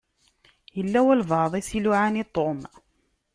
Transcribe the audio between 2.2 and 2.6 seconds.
i Tom.